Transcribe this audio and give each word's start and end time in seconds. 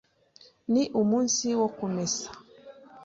Ni 0.71 0.83
umunsi 1.01 1.45
wo 1.59 1.67
kumesa. 1.77 2.27